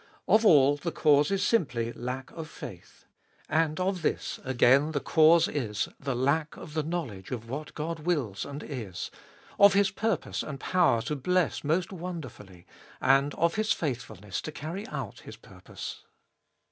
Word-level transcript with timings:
Of 0.27 0.43
all 0.47 0.77
the 0.77 0.91
cause 0.91 1.29
is 1.29 1.45
simply— 1.45 1.93
lack 1.93 2.31
of 2.31 2.49
faith. 2.49 3.05
And 3.47 3.79
of 3.79 4.01
this 4.01 4.39
again 4.43 4.93
the 4.93 4.99
222 4.99 4.99
£be 4.99 4.99
iboltest 4.99 4.99
of 4.99 5.13
cause 5.13 5.47
is— 5.87 5.93
the 6.07 6.15
lack 6.15 6.57
of 6.57 6.73
the 6.73 6.81
knowledge 6.81 7.29
of 7.29 7.47
what 7.47 7.75
God 7.75 7.99
wills 7.99 8.43
and 8.43 8.63
is, 8.63 9.11
of 9.59 9.73
His 9.73 9.91
purpose 9.91 10.41
and 10.41 10.59
power 10.59 11.03
to 11.03 11.15
bless 11.15 11.63
most 11.63 11.91
wonderfully, 11.91 12.65
and 12.99 13.35
of 13.35 13.53
His 13.57 13.73
faithfulness 13.73 14.41
to 14.41 14.51
carry 14.51 14.87
out 14.87 15.19
His 15.19 15.37
purpose. 15.37 16.03